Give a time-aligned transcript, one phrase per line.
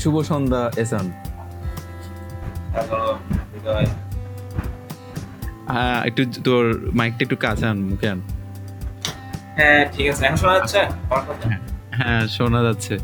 [0.00, 1.06] শুভ সন্ধ্যা এসান।
[5.74, 6.64] হ্যাঁ একটু তোর
[6.94, 8.20] মাইকটা একটু কাছে আন মুখে আন।
[9.58, 10.80] হ্যাঁ ঠিক আছে। এখন শোনা যাচ্ছে?
[11.98, 12.94] হ্যাঁ শোনা যাচ্ছে।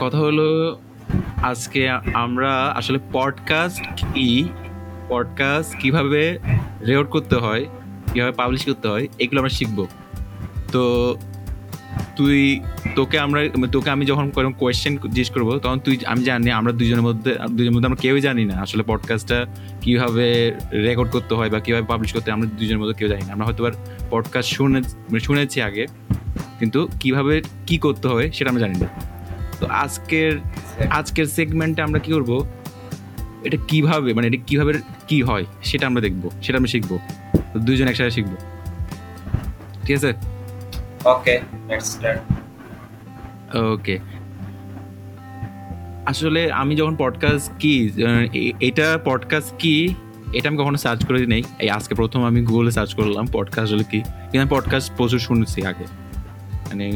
[0.00, 0.48] কথা হলো
[1.42, 1.80] আজকে
[2.24, 4.28] আমরা আসলে পডকাস্ট কি
[5.08, 6.22] পডকাস্ট কীভাবে
[6.86, 7.64] রেকর্ড করতে হয়
[8.12, 9.78] কীভাবে পাবলিশ করতে হয় এগুলো আমরা শিখব।
[10.72, 10.82] তো
[12.22, 12.60] তুই,
[12.96, 13.40] তোকে আমরা,
[13.72, 14.26] তোকে আমি যখন
[14.58, 18.42] কোয়েশ্চেন জিজ্ঞেস করব, তখন তুই, আমি জানি, আমরা দুজনের মধ্যে দুজনের মধ্যে আমরা কেউই জানি
[18.44, 19.38] না আসলে পডকাস্টটা
[19.80, 20.26] কীভাবে
[20.72, 23.46] রেকর্ড করতে হয় বা কীভাবে পাবলিশ করতে হয়, আমরা দুজনের মধ্যে কেউ জানি না। আমরা
[23.46, 23.62] হয়তো
[24.10, 24.80] পডকাস্ট শুনে,
[25.20, 25.84] শুনেছি আগে,
[26.58, 27.34] কিন্তু কীভাবে
[27.66, 28.88] কি করতে হয় সেটা আমরা জানি না।
[29.60, 30.32] তো আজকের
[30.90, 32.30] আজকের সেগমেন্টে আমরা কি করব?
[33.44, 34.72] এটা কীভাবে মানে এটা কীভাবে
[35.08, 36.92] কি হয় সেটা আমরা দেখব, সেটা আমরা শিখব।
[37.52, 38.32] তো দুইজন একসাথে শিখব।
[39.84, 40.31] ঠিক আছে?
[41.04, 41.34] ওকে
[41.68, 42.20] লেটস স্টার্ট
[43.72, 43.96] ওকে
[46.06, 47.74] আসলে আমি যখন পডকাস্ট কি
[48.60, 49.76] এটা পডকাস্ট কি,
[50.32, 53.84] এটা আমি কখনো সার্চ করে নেই। এই আজকে প্রথম আমি গুগলে সার্চ করলাম পডকাস্ট আসলে
[53.84, 55.86] কি। কিন্তু আমি পডকাস্ট প্রচুর শুনেছি আগে।
[56.68, 56.86] মানে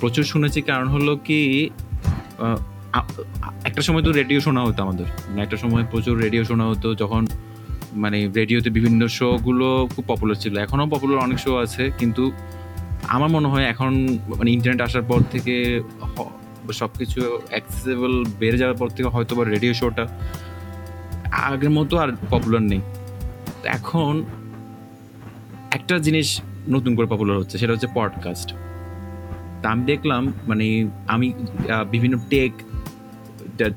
[0.00, 1.70] প্রচুর শুনেছি কারণ হলো কি
[3.64, 7.26] একটা সময় তো রেডিও শোনা হতো আমাদের। মানে একটা সময় প্রচুর রেডিও শোনা হতো যখন
[7.92, 12.32] মানে রেডিওতে বিভিন্ন শোগুলো খুব পপুলার ছিল। এখনও পপুলার অনেক শো আছে, কিন্তু
[13.02, 15.82] আমার মনে হয় এখন মানে ইন্টারনেট আসার পর থেকে
[16.72, 20.08] সব কিছু অ্যাক্সেসেবল বেড়ে যাওয়ার পর থেকে হয়তো বা রেডিও শোটা
[21.32, 22.80] আগের মতো আর পপুলার নেই।
[23.64, 24.24] এখন
[25.70, 28.54] একটা জিনিস নতুন করে পপুলার হচ্ছে, সেটা হচ্ছে পডকাস্ট
[29.62, 31.32] তা আমি দেখলাম মানে আমি
[31.90, 32.52] বিভিন্ন টেক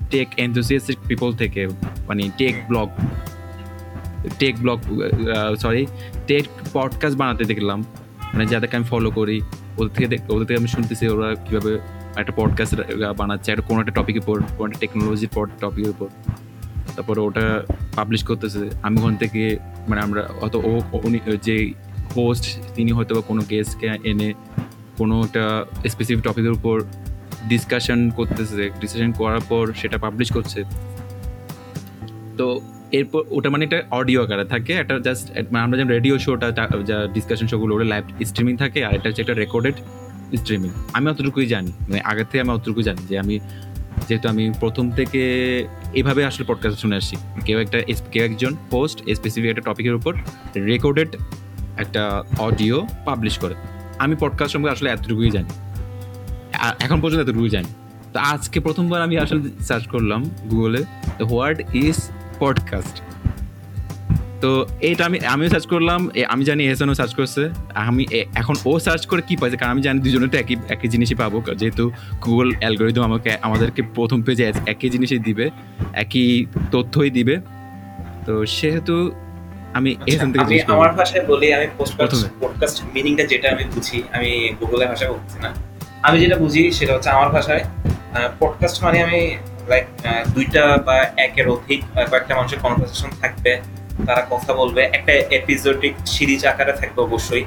[0.09, 1.67] টেক এনথুসিয়াস্টিক পিপল থেকে
[2.07, 2.89] মানে tech blog
[4.39, 4.79] tech blog
[5.59, 5.85] sorry
[6.27, 7.83] tech podcast বানাতে দেখলাম।
[8.33, 9.41] মানে যাদেরকে আমি ফলো করি,
[9.77, 11.79] ওদের থেকে ওদের থেকে আমি শুনতেছি ওরা কীভাবে
[12.15, 12.75] একটা পডকাস্ট
[13.17, 16.07] বানাচ্ছে, একটা কোনো একটা টপিকের উপর, কোনো একটা টেকনোলজির পর টপিকের উপর।
[16.95, 17.63] তারপরে ওটা
[17.95, 19.57] পাবলিশ করতেছে। আমি ওখান থেকে
[19.87, 21.73] মানে আমরা অত ও উনি যে
[22.15, 22.45] হোস্ট
[22.75, 24.33] তিনি হয়তো বা কোনো গেস্টকে এনে
[24.97, 26.81] কোনো একটা স্পেসিফিক টপিকের উপর
[27.49, 30.63] ডিসকাশন করতেছে। ডিসকাশন করার পর সেটা পাবলিশ করছে।
[32.37, 32.61] তো
[32.91, 36.47] এরপর ওটা মানে একটা অডিও আকারে থাকে, একটা জাস্ট মানে আমরা যেমন রেডিও শোটা
[36.89, 39.75] যা ডিসকাশন শোগুলো ওটা লাইভ স্ট্রিমিং থাকে, আর এটা হচ্ছে একটা রেকর্ডেড
[40.37, 43.35] স্ট্রিমিং আমি অতটুকুই জানি মানে আগের থেকে আমি অতটুকু জানি যে আমি,
[44.07, 45.21] যেহেতু আমি প্রথম থেকে
[45.93, 47.15] এভাবে আসলে পডকাস্ট শুনে আসছি
[47.45, 47.77] কেউ একটা
[48.11, 50.13] কেউ একজন পোস্ট স্পেসিফিক একটা টপিকের উপর
[50.71, 51.09] রেকর্ডেড
[51.77, 52.01] একটা
[52.39, 53.55] অডিও পাবলিশ করে।
[53.99, 55.51] আমি পডকাস্ট সম্পর্কে আসলে এতটুকুই জানি।
[56.85, 57.69] এখন পর্যন্ত এতটুকুই জানি।
[58.13, 60.81] তো আজকে প্রথমবার আমি আসলে সার্চ করলাম গুগলে
[61.29, 61.97] হোয়াট ইজ
[62.41, 62.95] পডকাস্ট
[64.41, 67.43] তো এটা আমি আমিও সার্চ করলাম আমি জানি এসএনও সার্চ করছে
[67.85, 68.03] আমি
[68.35, 69.57] এখন ও সার্চ করে কি পাইছে?
[69.57, 71.85] কারণ আমি জানি দুজনে তো একই একই জিনিসই পাবো যেহেতু
[72.25, 75.45] গুগল অ্যালগোরিদম আমাকে আমাদেরকে প্রথম পেজে একই জিনিসই দিবে
[75.93, 76.27] একই
[76.71, 77.35] তথ্যই দিবে।
[78.25, 78.95] তো সেহেতু
[79.73, 83.97] আমি এখান থেকে আচ্ছা, আমি আমার ভাষায় বলি আমি পডকাস্ট পডকাস্ট মিনিংটা যেটা আমি বুঝি
[84.11, 85.49] আমি গুগলের ভাষায় বলছি না।
[86.07, 87.63] আমি যেটা বুঝি সেটা হচ্ছে আমার ভাষায়
[88.39, 89.21] পডকাস্ট মানে আমি
[89.69, 89.85] লাইক
[90.35, 90.95] দুইটা বা
[91.25, 91.79] একের অধিক
[92.11, 93.51] কয়েকটা মানুষের কনভারসেশন থাকবে,
[94.07, 97.43] তারা কথা বলবে। একটা এপিসোডিক সিরিজ আকারে থাকবে অবশ্যই।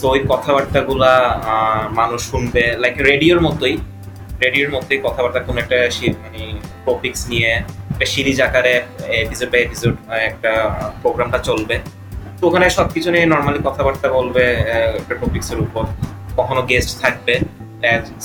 [0.00, 1.12] তো ওই কথাবার্তাগুলা
[2.00, 3.74] মানুষ শুনবে। লাইক রেডিওর মতোই
[4.44, 5.76] রেডিওর মতোই কথাবার্তা কোনো একটা
[6.22, 6.42] মানে
[6.86, 7.50] টপিকস নিয়ে
[7.92, 8.74] একটা সিরিজ আকারে
[9.24, 9.94] এপিসোড বাই এপিসোড
[10.28, 10.52] একটা
[11.02, 11.76] প্রোগ্রামটা চলবে।
[12.38, 14.44] তো ওখানে সবকিছু নিয়ে নর্মালি কথাবার্তা বলবে
[15.00, 15.84] একটা টপিক্সের উপর।
[16.38, 17.34] কখনো গেস্ট থাকবে।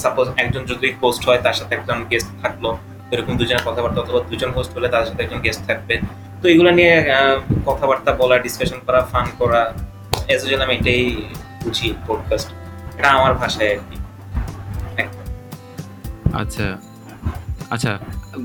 [0.04, 2.66] সাপোজ একজন যদি হোস্ট হয়, তার সাথে একজন গেস্ট থাকল।
[3.12, 5.96] এরকম দুজনের কথাবার্তা অথবা দুজন হোস্ট হলে তার সাথে একজন গেস্ট থাকবে।
[6.42, 6.94] তো এগুলো নিয়ে
[7.66, 9.62] কথাবার্তা বলা ডিসকাশন করা ফান করা
[10.28, 11.04] এজ জন্য আমি এটাই
[11.64, 12.48] বুঝি পডকাস্ট
[12.98, 13.96] এটা আমার ভাষায় আর কি।
[16.34, 16.68] আচ্ছা
[17.70, 17.92] আচ্ছা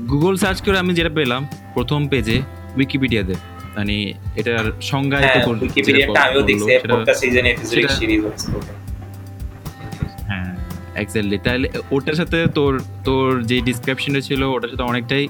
[0.09, 1.41] গুগল সার্চ করে আমি যেটা পেলাম
[1.73, 2.37] প্রথম পেজে
[2.77, 3.35] উইকিপিডিয়াতে
[3.77, 3.95] মানে
[4.35, 8.80] এটার সংজ্ঞায়িত হ্যাঁ উইকিপিডিয়াটা আমিও দেখছি পডকাস্ট সিজন এপিসোডিক সিরিজ হ্যাঁ
[10.95, 15.27] এক্স্যাক্টলি তাহলে ওটার সাথে তোর তোর যে ডিসক্রিপশনটা ছিল, ওটার সাথে অনেকটাই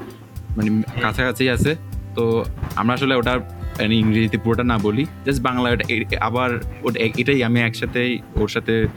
[0.58, 1.76] মানে কাছাকাছি আছে।
[2.16, 2.46] তো
[2.76, 3.40] আমরা আসলে ওটা
[3.80, 5.78] মানে ইংরেজিতে পুরোটা না বলি জাস্ট বাংলা
[6.20, 8.88] আবার ওটা এটাই আমি একসাথেই ওর সাথে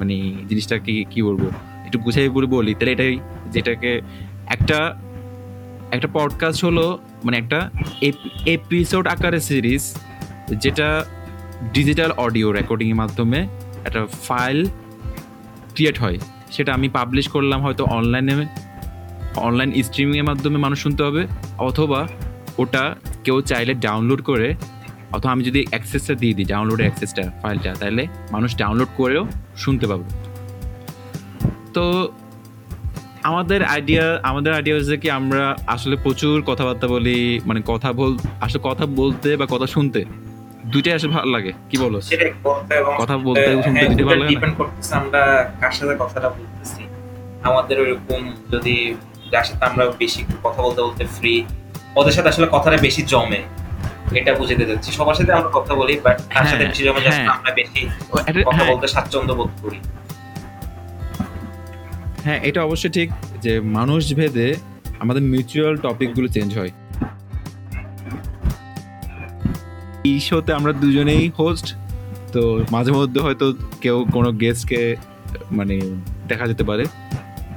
[0.00, 1.50] মানে জিনিসটা কি কি বলব,
[1.86, 3.18] একটু গুছাই বলে বলি। তাহলে এটাই
[3.52, 4.00] যেটাকে
[4.46, 4.96] একটা
[5.90, 7.70] একটা পডকাস্ট হলো মানে একটা
[8.46, 9.94] এপিসোড আকারে সিরিজ
[10.58, 11.04] যেটা
[11.72, 13.48] ডিজিটাল অডিও রেকর্ডিংয়ের মাধ্যমে
[13.84, 14.66] একটা ফাইল
[15.76, 16.18] ক্রিয়েট হয়,
[16.54, 18.34] সেটা আমি পাবলিশ করলাম হয়তো অনলাইনে
[19.46, 21.22] অনলাইন স্ট্রিমিংয়ের মাধ্যমে মানুষ শুনতে হবে,
[21.68, 22.00] অথবা
[22.62, 22.84] ওটা
[23.24, 24.48] কেউ চাইলে ডাউনলোড করে,
[25.16, 28.02] অথবা আমি যদি অ্যাক্সেসটা দিয়ে দিই ডাউনলোডের অ্যাক্সেসটা ফাইলটা তাহলে
[28.34, 29.22] মানুষ ডাউনলোড করেও
[29.64, 30.04] শুনতে পাবে।
[31.74, 31.84] তো
[33.30, 35.44] আমাদের আইডিয়া আমাদের আইডিয়া হচ্ছে কি আমরা
[35.74, 37.18] আসলে প্রচুর কথাবার্তা বলি
[37.48, 38.12] মানে কথা বল,
[38.44, 40.00] আসলে কথা বলতে বা কথা শুনতে।
[40.72, 41.98] দুইটাই আসলে ভালো লাগে। কি বলো?
[43.00, 45.22] কথা বলতে শুনতে হ্যাঁ, দুইটাই ভালো লাগে ডিপেন্ড করতেছে আমরা
[45.60, 46.82] কার সাথে কথাটা বলতেছি।
[47.48, 48.20] আমাদের ওইরকম
[48.54, 48.74] যদি
[49.32, 51.34] যার সাথে আমরা বেশি কথা বলতে বলতে ফ্রি
[51.96, 53.40] ওদের সাথে আসলে কথাটা বেশি জমে
[54.14, 57.20] এটা বুঝাতে যাচ্ছি সবার সাথে আমরা কথা বলি বাট তার সাথে হ্যাঁ, বেশি জমে যাচ্ছে
[57.20, 57.80] হ্যাঁ। আমরা বেশি
[58.48, 59.78] কথা বলতে স্বাচ্ছন্দ্য বোধ করি।
[62.24, 63.08] হ্যাঁ এটা অবশ্যই ঠিক
[63.40, 64.48] যে মানুষ ভেদে
[65.00, 66.72] আমাদের মিউচুয়াল টপিকগুলো চেঞ্জ হয়।
[70.06, 71.76] এই শোতে আমরা দুজনেই হোস্ট
[72.32, 74.96] তো মাঝে মধ্যে হয়তো কেউ কোনো গেস্টকে
[75.52, 75.80] মানে
[76.28, 76.84] দেখা যেতে পারে।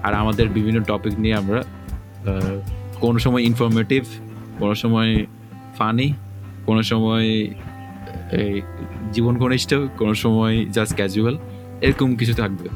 [0.04, 1.64] আর আমাদের বিভিন্ন টপিক নিয়ে আমরা
[3.02, 4.04] কোনো সময় ইনফরমেটিভ
[4.60, 5.26] কোনো সময়
[5.78, 6.14] ফানি
[6.66, 7.28] কোনো সময়,
[8.32, 8.62] এই,
[9.14, 11.38] জীবন ঘনিষ্ঠ, কোনো সময় জাস্ট ক্যাজুয়াল
[11.82, 12.70] এরকম কিছু থাকবে।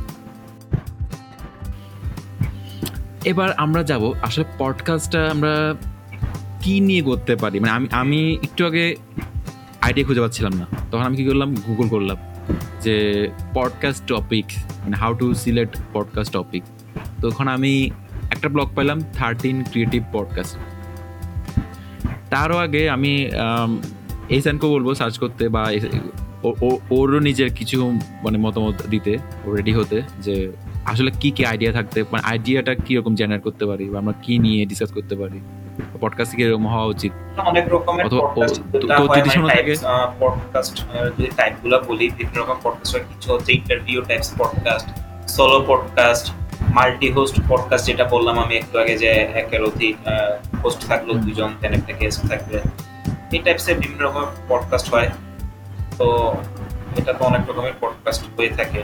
[3.26, 5.76] এবার আমরা যাব, আসলে পডকাস্টটা আমরা
[6.62, 7.60] কি নিয়ে করতে পারি?
[7.60, 8.96] মানে আমি আমি একটু আগে
[9.94, 11.56] আইডিয়া খুঁজে পাচ্ছিলাম না। তখন আমি কি করলাম?
[11.68, 12.18] গুগল করলাম
[12.82, 14.46] যে পডকাস্ট টপিক
[14.84, 16.64] মানে how to select podcast topic
[17.22, 17.92] তো ওখানে আমি
[18.32, 20.58] একটা ব্লগ পেলাম থার্টিন ক্রিয়েটিভ পডকাস্ট
[22.30, 23.30] তারও আগে আমি
[24.30, 25.72] এইসানকেও বলব সার্চ করতে বা
[26.90, 27.92] ওরও নিজের কিছু
[28.24, 29.18] মানে মতামত দিতে
[29.48, 30.52] রেডি হতে যে
[30.86, 34.66] আসলে কি কি আইডিয়া থাকতে মানে আইডিয়াটা কীরকম জেনারেট করতে পারি বা আমরা কী নিয়ে
[34.66, 35.40] ডিসকাস করতে পারি।
[36.00, 39.78] পডকাস্ট কীরকম হওয়া উচিত। অনেক রকমের পডকাস্ট তো- যদি শোনা থাকে-
[40.20, 40.86] পডকাস্ট
[41.18, 44.90] যদি টাইপগুলো বলি বিভিন্ন রকম পডকাস্ট হয় কিছু হচ্ছে interview types podcast
[45.30, 46.34] solo podcast
[46.76, 49.98] multi host podcast যেটা বললাম আমি একটু আগে যে একের অধিক
[50.64, 52.60] হোস্ট থাকল দুজন দেন একটা গেস্ট থাকবে।
[53.32, 55.10] এই টাইপসের বিভিন্ন রকমের পডকাস্ট হয়।
[55.98, 56.34] তো
[56.98, 58.84] এটা তো অনেক রকমের পডকাস্ট হয়ে থাকে।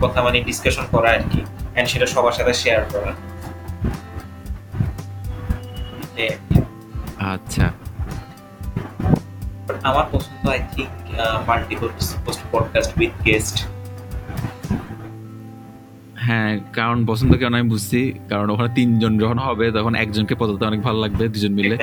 [0.00, 1.44] কথা মানে ডিসকাশন করা আর কি।
[1.76, 3.12] এন্ড সেটা সবার সাথে শেয়ার করা।
[6.22, 6.32] এই
[7.32, 7.66] আচ্ছা।
[9.82, 10.90] আমার পছন্দ I think
[11.48, 13.56] multi host podcast with guest
[16.16, 18.00] হ্যাঁ কারণ পছন্দ কেন আমি বুঝছি?
[18.28, 21.76] কারণ ওখানে তিনজন যখন হবে তখন একজনকে পদাতে অনেক ভালো লাগবে দুজন মিলে।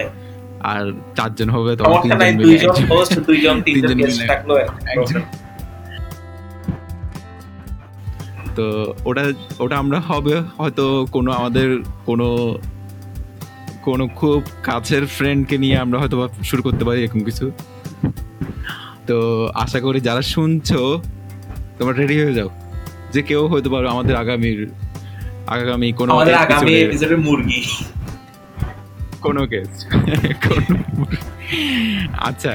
[0.63, 0.83] আর
[1.15, 2.55] চারজন হবে তখন তিনজন মিলে
[3.27, 3.97] দুইজন তিনজন
[4.87, 5.21] একজন।
[8.55, 8.65] তো
[9.05, 9.23] ওটা
[9.59, 11.67] ওটা আমরা হবে হয়তো কোনো আমাদের
[12.05, 12.27] কোনো
[13.89, 17.45] কোনো খুব কাছের ফ্রেন্ডকে নিয়ে আমরা হয়তো শুরু করতে পারি এরকম কিছু।
[19.07, 19.17] তো
[19.55, 20.81] আশা করি যারা শুনছো
[21.77, 22.49] তোমরা রেডি হয়ে যাও
[23.13, 24.59] যে কেউ হয়তো পারো আমাদের আগামীর
[25.55, 26.73] আগামী কোনো আমাদের আগামী
[27.25, 27.61] মুরগি।
[29.21, 29.71] কোনো কেস
[30.45, 30.73] কোনো
[32.29, 32.51] আচ্ছা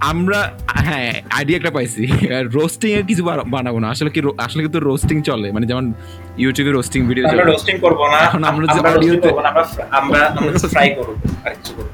[0.00, 2.06] আমরা হ্যাঁ আইডিয়া একটা পাইছি।
[2.52, 5.92] রোস্টিং এর কিছু বানা- বানাবো না। আসলে কি আসলে কিন্তু রোস্টিং চলে। মানে যেমন
[6.38, 10.26] ইউটিউবে রোস্টিং ভিডিও আমরা চলে। রোস্টিং করব না। এখন আমরা যে আমরা না, আমরা আমরা
[10.26, 11.14] আমরা ফ্রাই করব
[11.44, 11.88] আর কিছু করব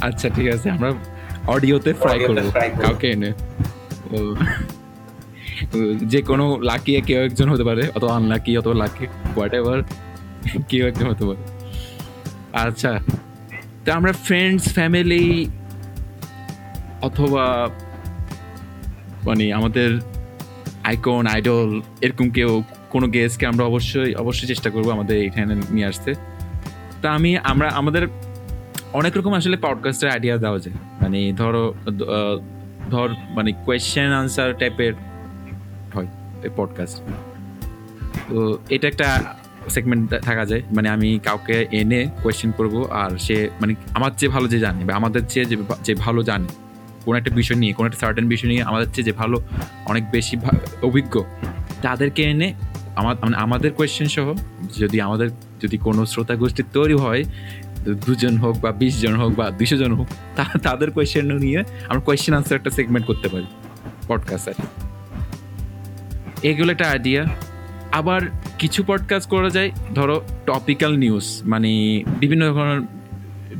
[0.00, 0.92] আচ্ছা ঠিক আছে। আমরা
[1.46, 2.50] অডিওতে ফ্রাই করব।
[2.86, 3.32] কাউকে এনে
[6.04, 9.06] যে কোনো লাকি কেউ একজন হতে পারে অথবা আনলাকি অথবা লাকি
[9.36, 9.82] হোয়াট এভার
[10.68, 11.42] কেউ একজন হতে পারে।
[12.52, 12.98] আচ্ছা।
[13.84, 15.50] তো আমরা ফ্রেন্ডস ফ্যামিলি
[17.02, 17.70] অথবা
[19.26, 20.00] মানে আমাদের
[20.84, 26.14] আইকন আইডল এরকম কেউ, কোনো গেস্টকে আমরা অবশ্যই অবশ্যই চেষ্টা করব আমাদের এখানে নিয়ে আসতে।
[27.02, 28.08] তা আমি, আমরা, আমাদের
[28.92, 31.74] অনেক রকম আসলে পডকাস্টের আইডিয়া দেওয়া যায়। মানে ধরো
[32.90, 34.92] ধর মানে কোয়েশ্চেন আনসার টাইপের
[35.94, 36.06] হয়,
[36.42, 37.02] এই পডকাস্ট
[38.28, 39.24] তো এটা একটা
[39.68, 44.48] সেগমেন্ট থাকা যায়। মানে আমি কাউকে এনে কোয়েশ্চেন করব আর সে মানে আমার চেয়ে ভালো
[44.48, 45.46] যে জানে বা আমাদের চেয়ে
[45.84, 46.48] যে ভালো জানে।
[47.04, 49.42] কোনো একটা বিষয় নিয়ে, কোনো একটা সার্টেন বিষয় নিয়ে আমাদের চেয়ে যে ভালো,
[49.86, 50.36] অনেক বেশি
[50.82, 51.22] অভিজ্ঞ,
[51.82, 52.54] তাদেরকে এনে
[52.96, 54.34] মানে আমাদের কোয়েশ্চেন সহ
[54.76, 55.30] যদি আমাদের,
[55.62, 57.24] যদি কোনো শ্রোতা গোষ্ঠী তৈরি হয়,
[58.06, 62.00] দুজন হোক বা বিশ জন হোক বা দুশো জন হোক, তা- তাদের কোয়েশ্চেন নিয়ে আমরা
[62.00, 63.46] কোয়েশ্চেন আনসার একটা সেগমেন্ট করতে পারি
[64.08, 64.54] পডকাস্ট আর
[66.42, 67.24] এগুলো একটা আইডিয়া
[67.92, 68.20] আবার
[68.58, 72.80] কিছু পডকাস্ট করা যায়, ধরো টপিক্যাল নিউজ মানে বিভিন্ন ধরনের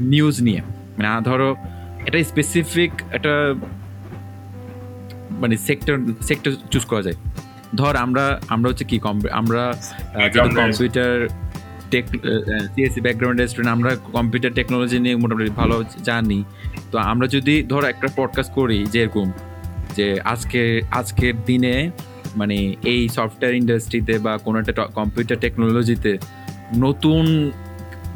[0.00, 0.60] নিউজ নিয়ে।
[0.98, 1.56] মানে ধরো
[2.06, 3.54] এটা স্পেসিফিক একটা
[5.30, 7.18] মানে সেক্টর সেক্টর চুজ করা যায়।
[7.76, 9.62] ধর আমরা আমরা হচ্ছে কি আমরা
[10.34, 11.28] যেহেতু কম্পিউটার
[11.90, 12.04] টেক
[12.74, 16.44] সিএসসি ব্যাকগ্রাউন্ডের স্টুডেন্ট আমরা কম্পিউটার টেকনোলজি নিয়ে মোটামুটি ভালো জানি।
[16.92, 19.32] তো আমরা যদি ধর একটা পডকাস্ট করি যেরকম
[19.96, 21.90] যে আজকে আজকের দিনে
[22.36, 26.18] মানে এই সফটওয়্যার ইন্ডাস্ট্রিতে বা কোনো একটা কম্পিউটার টেকনোলজিতে
[26.76, 27.50] নতুন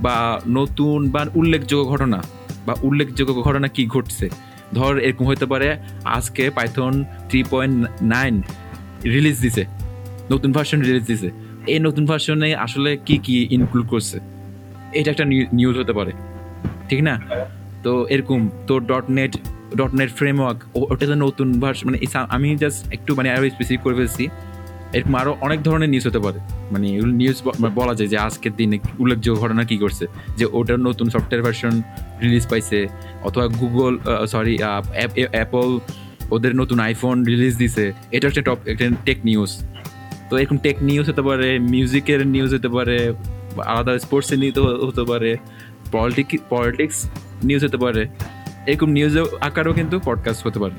[0.00, 2.23] বা নতুন বা উল্লেখযোগ্য ঘটনা
[2.66, 4.26] বা উল্লেখযোগ্য ঘটনা কি ঘটছে?
[4.75, 5.68] ধর, এরকম হতে পারে
[6.16, 6.92] আজকে Python
[7.28, 7.76] three point
[8.14, 8.35] nine
[9.14, 9.62] release দিছে,
[10.33, 11.28] নতুন ভার্সন রিলিজ দিছে।
[11.73, 14.16] এই নতুন ভার্সনে আসলে কি কি ইনক্লুড করছে?
[14.99, 15.26] এটা একটা
[15.59, 16.12] নিউজ হতে পারে,
[16.88, 17.14] ঠিক না?
[17.85, 18.75] তো এরকম, তো.
[18.90, 19.33] Dot net
[19.80, 20.59] dot net framework
[20.92, 21.99] ওটা তো নতুন ভার্সন মানে
[22.35, 24.25] আমি জাস্ট একটু মানে আরও স্পেসিফিক করে ফেলছি।
[24.97, 26.38] এরকম আরও অনেক ধরনের নিউজ হতে পারে।
[26.73, 26.87] মানে
[27.21, 27.38] নিউজ
[27.80, 30.04] বলা যায় যে আজকের দিনে উল্লেখযোগ্য ঘটনা কি করছে
[30.38, 31.75] যে ওটার নতুন সফটওয়্যার ভার্সন
[32.23, 32.78] রিলিজ পাইছে,
[33.26, 33.92] অথবা গুগল
[34.33, 34.54] সরি
[35.35, 35.68] অ্যাপল
[36.35, 37.85] ওদের নতুন আইফোন রিলিজ দিছে,
[38.16, 39.50] এটা হচ্ছে টপ একটা টেক নিউজ
[40.28, 42.97] তো এরকম টেক নিউজ হতে পারে মিউজিকের নিউজ হতে পারে,
[43.71, 44.56] আলাদা স্পোর্টসের নিউজ
[44.88, 45.30] হতে পারে
[45.94, 46.99] পলিটিক পলিটিক্স
[47.49, 48.02] নিউজ হতে পারে,
[48.71, 49.14] এরকম নিউজ
[49.49, 50.76] আকারও কিন্তু পডকাস্ট হতে পারে।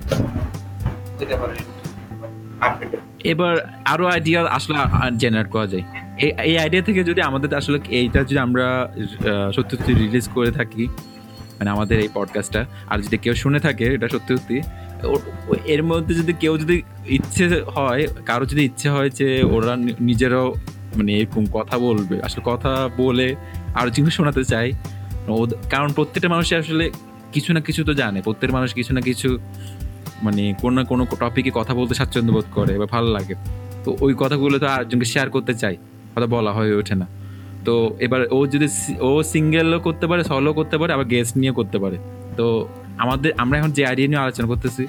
[3.31, 3.55] এবার
[3.93, 4.75] আরও আইডিয়া আসলে
[5.21, 5.85] জেনারেট করা যায়।
[6.25, 8.65] এই এই আইডিয়া থেকে যদি আমাদের আসলে এইটা যদি আমরা
[9.55, 10.83] সত্যি সত্যি রিলিজ করে থাকি
[11.57, 14.57] মানে আমাদের এই পডকাস্টটা আর যদি কেউ শুনে থাকে, এটা সত্যি সত্যি
[15.73, 16.75] এর মধ্যে যদি কেউ যদি
[17.17, 17.45] ইচ্ছে
[17.75, 19.73] হয়, কারও যদি ইচ্ছে হয় যে ওরা
[20.09, 20.47] নিজেরাও
[20.97, 23.27] মানে এরকম কথা বলবে, আসলে কথা বলে
[23.79, 24.67] আর জিনিস শোনাতে চাই
[25.69, 26.85] কারণ প্রত্যেকটা মানুষই আসলে
[27.33, 29.29] কিছু না কিছু তো জানে। প্রত্যেক মানুষ কিছু না কিছু
[30.23, 33.35] মানে কোনো না কোনো টপিকে কথা বলতে স্বাচ্ছন্দ্য বোধ করে বা ভালো লাগে।
[33.85, 35.75] তো ওই কথাগুলো তো আরেকজনকে শেয়ার করতে চাই
[36.13, 37.07] কথা বলা হয়ে ওঠে না।
[37.65, 38.67] তো এবার ও যদি
[38.99, 41.97] ও সিঙ্গেলও করতে পারে সলো করতে পারে, আবার গেস্ট নিয়ে করতে পারে।
[42.37, 42.67] তো
[42.97, 44.87] আমাদের, আমরা এখন যে আইডিয়া নিয়ে আলোচনা করতেছি,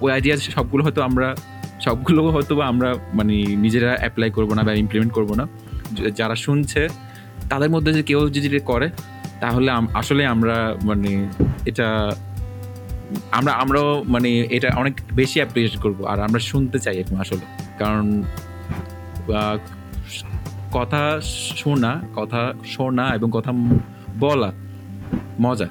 [0.00, 1.36] ওই আইডিয়া সবগুলো হয়তো আমরা,
[1.80, 5.48] সবগুলো হয়তো বা আমরা মানে নিজেরা অ্যাপ্লাই করব না বা ইমপ্লিমেন্ট করব না।
[6.16, 6.88] যারা শুনছে,
[7.48, 8.90] তাদের মধ্যে যে কেউ যদি করে,
[9.40, 11.28] তাহলে আসলে আমরা মানে
[11.66, 12.16] এটা,
[13.30, 17.44] আমরা, আমরাও মানে এটা অনেক বেশি অ্যাপ্রিসিয়েট করব। আর আমরা শুনতে চাই এখন আসলে।
[17.78, 18.22] কারণ
[20.72, 21.02] কথা
[21.60, 22.42] শোনা কথা
[22.74, 23.50] শোনা এবং কথা
[24.22, 24.50] বলা
[25.44, 25.68] মজা।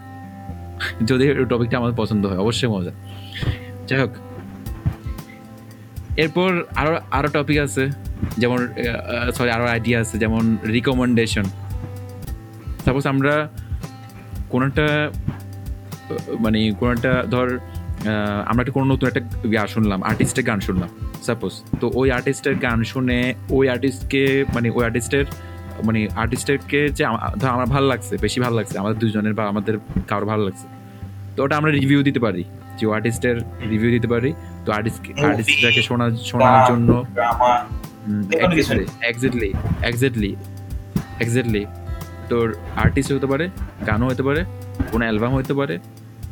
[1.09, 2.93] যদি টপিকটা আমাদের পছন্দ হয়, অবশ্যই মজা।
[3.87, 4.13] যাই হোক,
[6.23, 7.83] এরপর আরও আরও টপিক আছে,
[8.41, 8.59] যেমন
[9.37, 10.43] সরি আরও আইডিয়া আছে, যেমন
[10.75, 11.45] রিকমেন্ডেশন
[12.85, 13.35] সাপোজ আমরা
[14.53, 14.87] কোনোটা
[16.43, 17.47] মানে কোনো একটা ধর
[18.49, 19.21] আমরা একটা কোনো নতুন একটা
[19.55, 20.89] গান শুনলাম আর্টিস্টের গান শুনলাম
[21.27, 23.19] সাপোজ তো ওই আর্টিস্টের গান শুনে
[23.57, 24.23] ওই আর্টিস্টকে
[24.55, 25.25] মানে ওই আর্টিস্টের
[25.87, 27.03] মানে আর্টিস্টেরকে যে
[27.41, 29.75] ধর আমার ভালো লাগছে বেশি ভালো লাগছে আমাদের দুজনের বা আমাদের
[30.09, 30.65] কারোর ভালো লাগছে।
[31.35, 32.43] তো ওটা আমরা রিভিউ দিতে পারি
[32.77, 33.37] যে আর্টিস্টের
[33.71, 34.29] রিভিউ দিতে পারি।
[34.65, 36.89] তো আর্টিস্ট আর্টিস্টটাকে শোনার শোনার জন্য।
[39.09, 39.49] এক্স্যাক্টলি
[39.89, 40.31] এক্স্যাক্টলি
[41.23, 41.63] এক্স্যাক্টলি
[42.29, 42.45] তোর
[42.83, 43.45] আর্টিস্ট হতে পারে
[43.87, 44.41] গানও হতে পারে
[44.91, 45.75] কোনো অ্যালবাম হতে পারে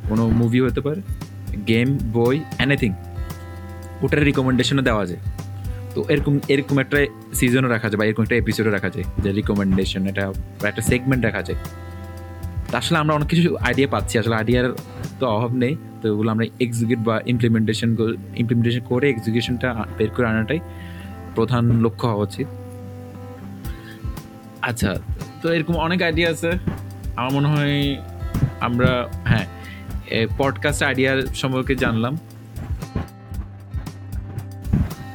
[0.09, 1.01] কোনো মুভি হতে পারে।
[1.69, 2.91] গেম, বই এনিথিং
[4.03, 5.21] ওটার রিকমেন্ডেশনও দেওয়া যায়।
[5.93, 6.97] তো এরকম এরকম একটা
[7.39, 10.23] সিজনও রাখা যায় বা এরকম একটা এপিসোডও রাখা যায় যে রিকমেন্ডেশন এটা
[10.69, 11.59] একটা সেগমেন্ট রাখা যায়।
[12.71, 14.65] তা আসলে আমরা অনেক কিছু আইডিয়া পাচ্ছি, আসলে আইডিয়ার
[15.19, 17.89] তো অভাব নেই। তো ওগুলো আমরা এক্সিকিউট বা ইমপ্লিমেন্টেশন
[18.41, 19.67] ইমপ্লিমেন্টেশন করে এক্সিকিউশনটা
[19.97, 20.59] বের করে আনাটাই
[21.35, 22.47] প্রধান লক্ষ্য হওয়া উচিত।
[24.69, 24.89] আচ্ছা
[25.41, 26.49] তো এরকম অনেক আইডিয়া আছে।
[27.15, 27.75] আমার মনে হয়
[28.67, 28.89] আমরা
[29.31, 29.45] হ্যাঁ
[30.37, 32.17] পডকাস্ট আইডিয়ার সম্পর্কে জানলাম।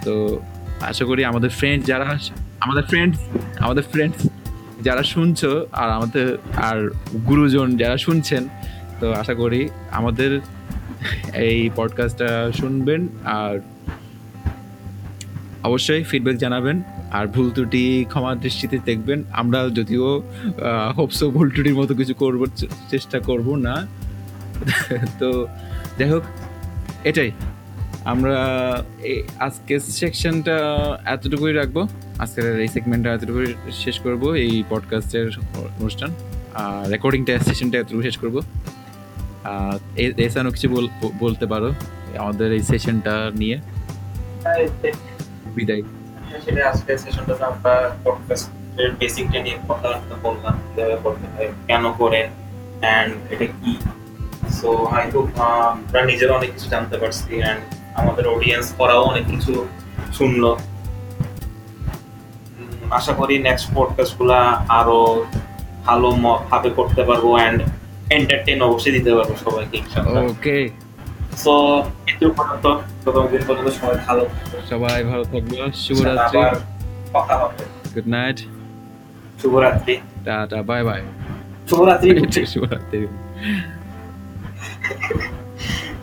[0.04, 0.40] তো
[0.80, 2.18] আশা করি আমাদের ফ্রেন্ড যারা
[2.60, 3.18] আমাদের ফ্রেন্ডস
[3.58, 4.20] আমাদের ফ্রেন্ডস
[4.82, 6.78] যারা শুনছো আর আমাদের, আর
[7.26, 8.48] গুরুজন যারা শুনছেন,
[9.00, 10.40] তো আশা করি আমাদের
[11.34, 13.54] এই পডকাস্টটা শুনবেন আর
[15.62, 20.22] অবশ্যই ফিডব্যাক জানাবেন আর ভুল ত্রুটি ক্ষমা দৃষ্টিতে দেখবেন। আমরা যদিও
[20.96, 22.40] হোপসো ভুল ত্রুটির মতো কিছু করব
[22.90, 23.86] চেষ্টা করব না।
[25.18, 25.48] তো
[25.98, 26.22] যাই হোক
[27.04, 27.30] এটাই।
[28.04, 28.36] আমরা
[29.02, 30.58] এই আজকের সেকশনটা
[31.04, 35.30] এতটুকুই রাখব। আজকের এই সেগমেন্টটা এতটুকুই শেষ করব এই পডকাস্টের
[35.80, 36.14] অনুষ্ঠান।
[36.54, 38.40] আর রেকর্ডিংটা সেশনটা এতটুকু শেষ করব।
[39.96, 41.72] এসানো কিছু বল- বলতে পারো
[42.18, 43.58] আমাদের এই সেশনটা নিয়ে।
[45.46, 45.82] বিদায়।
[46.44, 52.28] সেটা আজকে সেশনটাতে আমরা পডকাস্টের বেসিকটা নিয়ে কথাবার্তা বললাম কীভাবে করতে হয় কেন করে
[52.80, 53.76] অ্যান্ড এটা কি?
[54.52, 57.60] সো আই হোপ আমরা নিজেরা অনেক কিছু জানতে পারছি অ্যান্ড
[57.94, 59.66] আমাদের অডিয়েন্স ওরাও অনেক কিছু
[60.12, 60.56] শুনলো।
[62.90, 65.24] আশা করি নেক্সট পডকাস্টগুলা আরও
[65.86, 66.10] ভালো
[66.50, 67.62] ভাবে করতে পারব অ্যান্ড
[68.12, 69.78] এন্টারটেইন অবশ্যই দিতে পারব সবাইকে
[70.30, 70.68] ওকে
[71.36, 72.66] সো এটুকু পর্যন্ত
[73.04, 74.26] ততদিন পর্যন্ত সবাই ভালো
[74.70, 76.38] সবাই ভালো থাকব। শুভরাত্রি।
[77.12, 77.64] কথা হবে।
[77.94, 78.38] গুড নাইট
[79.42, 81.00] শুভরাত্রি। টাটা বাই বাই
[81.70, 82.08] শুভরাত্রি।
[82.54, 82.98] শুভরাত্রি।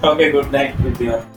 [0.03, 1.34] Okay good night